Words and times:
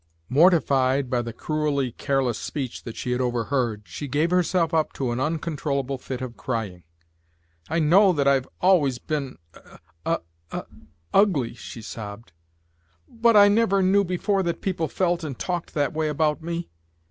Mortified 0.29 1.11
by 1.11 1.21
the 1.21 1.31
cruelly 1.31 1.91
careless 1.91 2.39
speech 2.39 2.85
that 2.85 2.95
she 2.97 3.11
had 3.11 3.21
overheard, 3.21 3.83
she 3.85 4.07
gave 4.07 4.31
herself 4.31 4.73
up 4.73 4.93
to 4.93 5.11
an 5.11 5.19
uncontrollable 5.19 5.99
fit 5.99 6.21
of 6.21 6.35
crying. 6.35 6.83
"I 7.69 7.77
know 7.77 8.11
that 8.11 8.27
I've 8.27 8.47
always 8.61 8.97
been 8.97 9.37
uh 10.03 10.17
uh 10.51 10.63
ugly," 11.13 11.53
she 11.53 11.83
sobbed, 11.83 12.31
"but 13.07 13.37
I 13.37 13.47
never 13.47 13.83
knew 13.83 14.03
before 14.03 14.41
that 14.41 14.61
people 14.61 14.87
felt 14.87 15.23
and 15.23 15.37
talked 15.37 15.75
that 15.75 15.93
way 15.93 16.09
about 16.09 16.41
me! 16.41 16.71